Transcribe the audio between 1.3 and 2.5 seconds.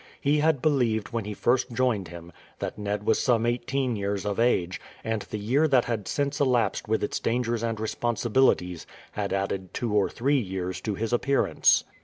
first joined him